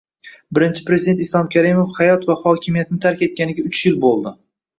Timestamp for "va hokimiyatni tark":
2.31-3.23